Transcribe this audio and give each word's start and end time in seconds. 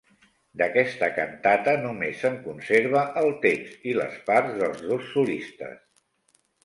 D'aquesta 0.59 1.09
cantata 1.17 1.75
només 1.83 2.23
se'n 2.23 2.39
conserva 2.47 3.03
el 3.23 3.29
text 3.45 3.85
i 3.93 3.93
les 3.99 4.17
parts 4.31 4.57
dels 4.63 4.83
dos 4.93 5.05
solistes. 5.13 5.79